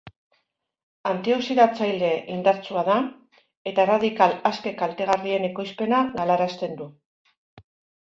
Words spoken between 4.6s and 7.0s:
kaltegarrien ekoizpena galarazten du.